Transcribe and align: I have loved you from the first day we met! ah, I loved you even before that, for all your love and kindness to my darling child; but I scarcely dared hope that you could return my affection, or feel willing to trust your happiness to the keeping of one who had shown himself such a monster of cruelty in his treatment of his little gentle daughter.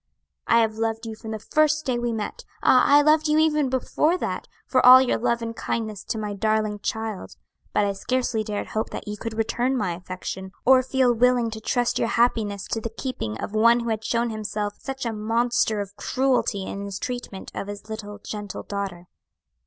I 0.47 0.61
have 0.61 0.79
loved 0.79 1.05
you 1.05 1.15
from 1.15 1.29
the 1.29 1.37
first 1.37 1.85
day 1.85 1.99
we 1.99 2.11
met! 2.11 2.43
ah, 2.63 2.83
I 2.87 3.03
loved 3.03 3.27
you 3.27 3.37
even 3.37 3.69
before 3.69 4.17
that, 4.17 4.47
for 4.65 4.83
all 4.83 4.99
your 4.99 5.19
love 5.19 5.43
and 5.43 5.55
kindness 5.55 6.03
to 6.05 6.17
my 6.17 6.33
darling 6.33 6.79
child; 6.79 7.35
but 7.71 7.85
I 7.85 7.93
scarcely 7.93 8.43
dared 8.43 8.69
hope 8.69 8.89
that 8.89 9.07
you 9.07 9.15
could 9.15 9.35
return 9.37 9.77
my 9.77 9.93
affection, 9.93 10.53
or 10.65 10.81
feel 10.81 11.13
willing 11.13 11.51
to 11.51 11.61
trust 11.61 11.99
your 11.99 12.07
happiness 12.07 12.65
to 12.69 12.81
the 12.81 12.89
keeping 12.89 13.39
of 13.39 13.53
one 13.53 13.81
who 13.81 13.89
had 13.89 14.03
shown 14.03 14.31
himself 14.31 14.73
such 14.79 15.05
a 15.05 15.13
monster 15.13 15.81
of 15.81 15.95
cruelty 15.97 16.63
in 16.65 16.81
his 16.83 16.97
treatment 16.97 17.51
of 17.53 17.67
his 17.67 17.87
little 17.87 18.17
gentle 18.17 18.63
daughter. 18.63 19.07